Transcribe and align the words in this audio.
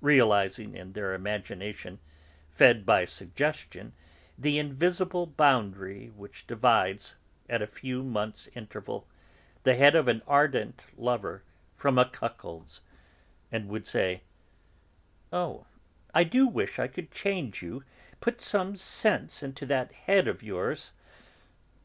realising 0.00 0.74
in 0.74 0.92
their 0.92 1.14
imagination, 1.14 2.00
fed 2.50 2.84
by 2.84 3.04
suggestion, 3.04 3.92
the 4.36 4.58
invisible 4.58 5.24
boundary 5.24 6.08
which 6.16 6.44
divides, 6.48 7.14
at 7.48 7.62
a 7.62 7.66
few 7.68 8.02
months' 8.02 8.48
interval, 8.56 9.06
the 9.62 9.76
head 9.76 9.94
of 9.94 10.08
an 10.08 10.20
ardent 10.26 10.84
lover 10.96 11.44
from 11.76 11.96
a 11.96 12.04
cuckold's), 12.04 12.80
and 13.52 13.68
would 13.68 13.86
say: 13.86 14.24
"Oh, 15.32 15.64
I 16.12 16.24
do 16.24 16.44
wish 16.48 16.80
I 16.80 16.88
could 16.88 17.12
change 17.12 17.62
you; 17.62 17.84
put 18.20 18.40
some 18.40 18.74
sense 18.74 19.44
into 19.44 19.64
that 19.66 19.92
head 19.92 20.26
of 20.26 20.42
yours." 20.42 20.90